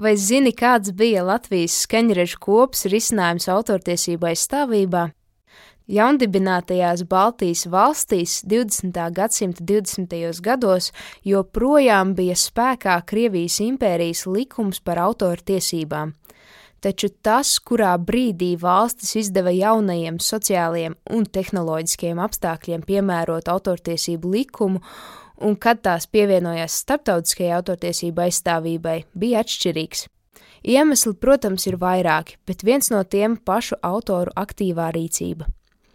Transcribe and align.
Vai 0.00 0.14
zini, 0.16 0.54
kāds 0.56 0.94
bija 0.96 1.20
Latvijas 1.28 1.74
skaņrežu 1.84 2.38
kops 2.40 2.86
risinājums 2.88 3.50
autortiesību 3.52 4.30
aizstāvībā? 4.30 5.02
Jaundibinātajās 5.92 7.02
Baltijas 7.10 7.66
valstīs 7.68 8.38
20. 8.48 8.96
gadsimta 9.12 9.66
20. 9.68 10.40
gados 10.40 10.88
joprojām 11.26 12.14
bija 12.16 12.38
spēkā 12.38 12.96
Krievijas 13.12 13.58
impērijas 13.60 14.24
likums 14.24 14.80
par 14.80 15.02
autortiesībām. 15.04 16.14
Taču 16.80 17.12
tas, 17.20 17.58
kurā 17.60 17.92
brīdī 18.00 18.54
valstis 18.56 19.18
izdeva 19.20 19.52
jaunajiem 19.52 20.16
sociālajiem 20.16 20.96
un 21.12 21.28
tehnoloģiskiem 21.28 22.24
apstākļiem 22.24 22.88
piemērot 22.88 23.52
autortiesību 23.52 24.32
likumu 24.32 24.80
un 25.40 25.56
kad 25.56 25.80
tās 25.84 26.06
pievienojās 26.10 26.80
starptautiskajai 26.84 27.54
autortiesību 27.58 28.26
aizstāvībai, 28.26 28.96
bija 29.14 29.44
atšķirīgs. 29.44 30.06
Iemesli, 30.60 31.14
protams, 31.16 31.64
ir 31.70 31.78
vairāki, 31.80 32.36
bet 32.46 32.64
viens 32.66 32.90
no 32.92 33.00
tiem 33.08 33.38
pašu 33.40 33.78
autoru 33.86 34.34
aktīvā 34.36 34.90
rīcība. 34.92 35.48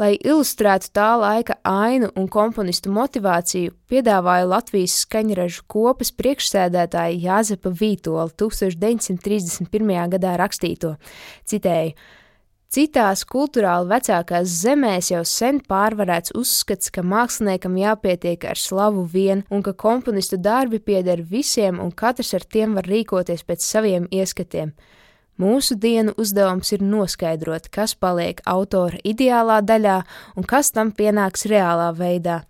Lai 0.00 0.14
ilustrētu 0.16 0.88
tā 0.96 1.10
laika 1.20 1.58
ainu 1.66 2.08
un 2.16 2.28
komponistu 2.32 2.92
motivāciju, 2.92 3.74
piedāvāja 3.92 4.46
Latvijas 4.48 4.94
skaņražu 5.02 5.66
kopas 5.68 6.12
priekšsēdētāja 6.16 7.18
Jāzepa 7.20 7.72
Vītola 7.76 8.30
1931. 8.32 9.92
gadā 10.14 10.38
rakstīto, 10.40 10.94
citēju, 11.44 11.92
Citās 12.70 13.24
kultūrāli 13.26 13.88
vecākās 13.90 14.52
zemēs 14.60 15.08
jau 15.10 15.24
sen 15.26 15.56
pārvarēts 15.66 16.30
uzskats, 16.38 16.92
ka 16.94 17.02
māksliniekam 17.02 17.74
jāpietiek 17.74 18.44
ar 18.46 18.60
slavu 18.62 19.02
vien, 19.10 19.40
un 19.50 19.64
ka 19.66 19.72
komponistu 19.74 20.38
darbi 20.38 20.78
pieder 20.78 21.18
visiem, 21.32 21.80
un 21.82 21.90
katrs 21.90 22.30
ar 22.38 22.46
tiem 22.46 22.76
var 22.78 22.86
rīkoties 22.86 23.42
pēc 23.48 23.66
saviem 23.66 24.06
ieskatiem. 24.14 24.70
Mūsu 25.42 25.74
dienu 25.82 26.14
uzdevums 26.14 26.70
ir 26.70 26.84
noskaidrot, 26.86 27.66
kas 27.74 27.96
paliek 27.98 28.38
autora 28.46 29.02
ideālā 29.02 29.58
daļā 29.66 29.96
un 30.38 30.46
kas 30.46 30.70
tam 30.70 30.92
pienāks 30.94 31.48
reālā 31.50 31.90
veidā. 31.98 32.44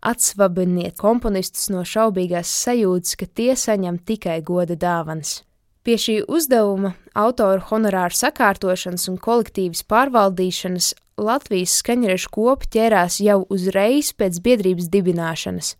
Atsvabiniet 0.00 0.96
komponistus 0.96 1.68
no 1.68 1.84
šaubīgās 1.84 2.48
sajūtas, 2.64 3.12
ka 3.20 3.28
tie 3.28 3.52
saņem 3.52 4.00
tikai 4.08 4.40
goda 4.40 4.72
dāvanas. 4.72 5.42
Pie 5.86 5.94
šī 6.02 6.14
uzdevuma, 6.26 6.96
autoru 7.14 7.62
honorāru 7.68 8.16
sakārtošanas 8.18 9.04
un 9.06 9.20
kolektīvas 9.22 9.84
pārvaldīšanas 9.86 10.88
Latvijas 11.22 11.76
skaņrežu 11.78 12.32
kopa 12.34 12.66
ķērās 12.74 13.20
jau 13.22 13.44
uzreiz 13.54 14.08
pēc 14.18 14.40
biedrības 14.42 14.88
dibināšanas. 14.90 15.76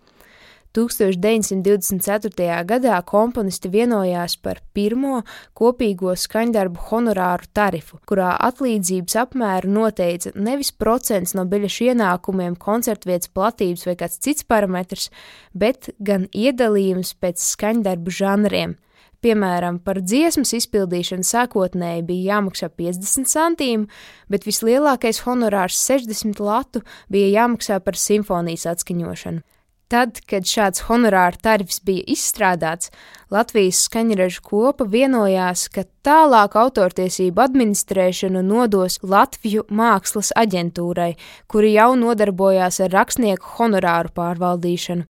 1924. 0.79 2.61
gadā 2.71 3.01
komponisti 3.11 3.73
vienojās 3.73 4.39
par 4.47 4.63
pirmo 4.79 5.25
kopīgo 5.59 6.15
skaņdarbu 6.15 6.87
honorāru 6.93 7.51
tarifu, 7.51 7.98
kurā 8.07 8.31
atlīdzības 8.47 9.20
apmēru 9.27 9.75
noteica 9.81 10.37
nevis 10.39 10.70
procents 10.70 11.35
no 11.35 11.48
biļešu 11.51 11.91
ienākumiem, 11.91 12.55
koncertvietas 12.55 13.35
platības 13.35 13.87
vai 13.91 13.98
kāds 14.07 14.23
cits 14.23 14.47
parametrs, 14.47 15.11
bet 15.51 15.97
gan 15.98 16.31
iedalījums 16.31 17.17
pēc 17.19 17.43
skaņdarbu 17.51 18.20
žanriem– 18.23 18.79
Piemēram, 19.27 19.81
par 19.83 19.99
dziesmas 20.07 20.53
izpildīšanu 20.55 21.27
sākotnēji 21.27 22.05
bija 22.07 22.37
jāmaksā 22.37 22.69
50 22.79 23.27
centīmi, 23.27 23.89
bet 24.31 24.45
vislielākais 24.47 25.19
honorārs 25.25 25.81
60 25.83 26.39
latu 26.47 26.85
bija 27.11 27.33
jāmaksā 27.41 27.81
par 27.83 27.99
simfonijas 27.99 28.69
atskaņošanu. 28.71 29.43
Tad, 29.91 30.21
kad 30.31 30.47
šāds 30.47 30.85
honorāra 30.87 31.35
tarifs 31.43 31.81
bija 31.83 32.07
izstrādāts, 32.15 32.93
Latvijas 33.35 33.83
skaņražu 33.89 34.45
kopa 34.47 34.87
vienojās, 34.95 35.67
ka 35.75 35.89
tālāk 36.07 36.55
autortiesību 36.63 37.43
administrēšanu 37.49 38.45
nodos 38.47 39.01
Latviju 39.03 39.67
mākslas 39.75 40.31
aģentūrai, 40.39 41.13
kuri 41.51 41.75
jau 41.75 41.93
nodarbojās 41.99 42.79
ar 42.86 42.95
rakstnieku 42.95 43.59
honorāru 43.59 44.15
pārvaldīšanu. 44.15 45.11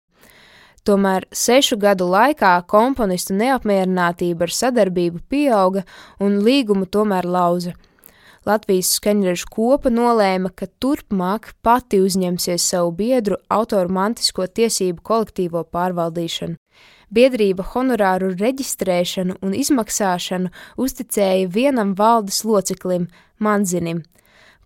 Tomēr 0.88 1.25
sešu 1.35 1.78
gadu 1.79 2.07
laikā 2.09 2.53
komponistu 2.69 3.35
neapmierinātība 3.38 4.47
ar 4.47 4.56
sadarbību 4.56 5.22
pieauga 5.29 5.84
un 6.23 6.40
līgumu 6.45 6.88
tomēr 6.88 7.28
lauza. 7.28 7.75
Latvijas 8.47 8.94
skaņražu 8.95 9.50
kopa 9.51 9.91
nolēma, 9.91 10.50
ka 10.56 10.69
turpmāk 10.81 11.51
pati 11.62 12.00
uzņemsies 12.01 12.63
savu 12.72 12.94
biedru 12.95 13.38
autoru 13.51 13.91
mantisko 13.91 14.47
tiesību 14.47 15.03
kolektīvo 15.03 15.66
pārvaldīšanu. 15.68 16.56
Biedrība 17.12 17.66
honorāru 17.73 18.29
reģistrēšanu 18.38 19.39
un 19.41 19.56
izmaksāšanu 19.57 20.53
uzticēja 20.78 21.50
vienam 21.51 21.95
valdes 21.97 22.44
loceklim, 22.45 23.09
Manzinim, 23.39 24.03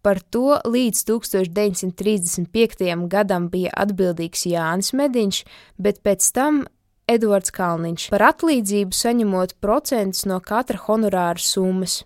Par 0.03 0.19
to 0.19 0.57
līdz 0.67 1.05
1935. 1.07 3.07
gadam 3.07 3.47
bija 3.49 3.71
atbildīgs 3.85 4.43
Jānis 4.51 4.91
Mediņš, 4.99 5.43
bet 5.79 6.01
pēc 6.03 6.27
tam 6.35 6.65
Edvards 7.07 7.53
Kalniņš 7.55 8.09
par 8.11 8.25
atlīdzību 8.33 8.95
saņemot 8.95 9.55
procentus 9.63 10.25
no 10.27 10.41
katra 10.43 10.81
honorāra 10.87 11.39
summas. 11.39 12.01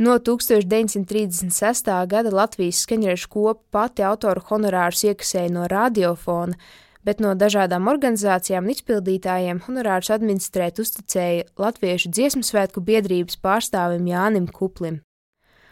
No 0.00 0.14
1936. 0.16 1.90
gada 2.08 2.30
Latvijas 2.32 2.86
skaņrežu 2.86 3.28
kopa 3.34 3.60
pati 3.70 4.06
autoru 4.06 4.40
honorārus 4.48 5.02
iekasēja 5.10 5.50
no 5.52 5.66
radiofona, 5.68 6.56
bet 7.04 7.20
no 7.20 7.34
dažādām 7.34 7.90
organizācijām 7.90 8.64
un 8.64 8.78
izpildītājiem 8.78 9.60
honorārus 9.66 10.14
administrēt 10.14 10.80
uzticēja 10.80 11.50
Latviešu 11.60 12.14
dziesmu 12.16 12.46
svētku 12.46 12.80
biedrības 12.80 13.36
pārstāvim 13.44 14.08
Jānim 14.08 14.48
Kuplim. 14.48 15.02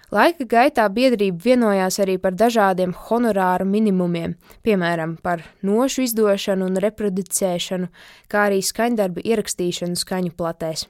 Laika 0.09 0.47
gaitā 0.49 0.87
biedrība 0.89 1.43
vienojās 1.45 1.99
arī 2.01 2.15
par 2.17 2.33
dažādiem 2.33 2.95
honorāru 2.97 3.67
minimumiem, 3.69 4.39
piemēram, 4.65 5.19
par 5.21 5.43
nošu 5.61 6.07
izdošanu 6.07 6.65
un 6.71 6.81
reproducēšanu, 6.81 7.91
kā 8.33 8.47
arī 8.49 8.63
skaņdarbu 8.65 9.21
ierakstīšanu 9.21 10.01
skaņu 10.01 10.33
platēs. 10.39 10.87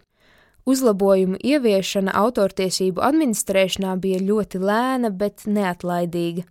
Uzlabojumu 0.71 1.41
ieviešana 1.43 2.15
autortiesību 2.21 3.03
administrēšanā 3.03 3.97
bija 3.99 4.23
ļoti 4.23 4.63
lēna, 4.63 5.11
bet 5.11 5.49
neatlaidīga 5.51 6.47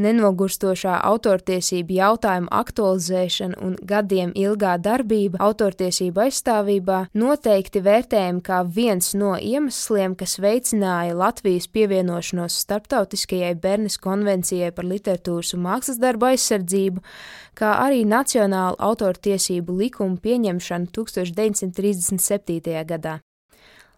nenogurstošā 0.00 0.96
autortiesību 1.10 1.96
jautājumu 1.98 2.50
aktualizēšana 2.60 3.60
un 3.64 3.76
gadiem 3.92 4.32
ilgā 4.38 4.76
darbība 4.82 5.40
autortiesību 5.44 6.24
aizstāvībā 6.26 6.98
noteikti 7.14 7.84
vērtējami 7.86 8.44
kā 8.46 8.60
viens 8.64 9.12
no 9.14 9.36
iemesliem, 9.36 10.16
kas 10.18 10.38
veicināja 10.42 11.16
Latvijas 11.16 11.68
pievienošanos 11.70 12.58
starptautiskajai 12.64 13.54
Bernes 13.60 14.00
konvencijai 14.02 14.72
par 14.74 14.88
literatūras 14.90 15.54
un 15.56 15.64
mākslas 15.68 16.00
darbu 16.02 16.32
aizsardzību, 16.32 17.04
kā 17.54 17.74
arī 17.86 18.04
Nacionāla 18.08 18.78
autortiesību 18.90 19.80
likuma 19.84 20.20
pieņemšanu 20.20 20.92
1937. 20.96 22.86
gadā. 22.94 23.20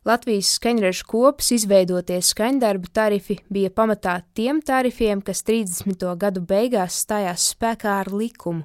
Latvijas 0.03 0.49
skaņražu 0.57 1.05
kopas 1.07 1.53
izveidotie 1.55 2.17
skaņdarbu 2.27 2.89
tarifi 2.91 3.37
bija 3.55 3.71
pamatā 3.71 4.17
tiem 4.35 4.59
tarifiem, 4.59 5.21
kas 5.23 5.45
30. 5.47 6.03
gadu 6.19 6.43
beigās 6.43 6.97
stājās 7.05 7.53
spēkā 7.53 8.01
ar 8.01 8.11
likumu. 8.11 8.65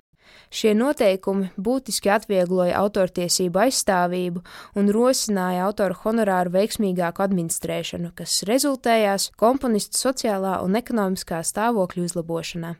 Šie 0.50 0.74
noteikumi 0.74 1.52
būtiski 1.62 2.10
atviegloja 2.10 2.80
autortiesību 2.82 3.62
aizstāvību 3.68 4.42
un 4.82 4.90
rosināja 4.96 5.68
autoru 5.68 6.00
honorāru 6.02 6.56
veiksmīgāku 6.58 7.24
administrēšanu, 7.28 8.16
kas 8.18 8.42
rezultējās 8.50 9.30
komponistu 9.38 10.08
sociālā 10.08 10.58
un 10.66 10.82
ekonomiskā 10.82 11.46
stāvokļa 11.46 12.10
uzlabošanā. 12.10 12.76